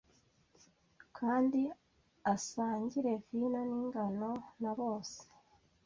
[1.17, 1.61] kandi
[2.33, 4.31] asangire vino ningano
[4.61, 5.19] na bose